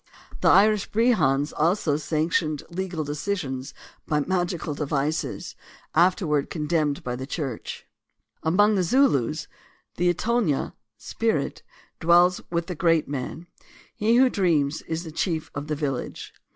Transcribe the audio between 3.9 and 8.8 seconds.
by magical devices, afterward con demned by the Church. Among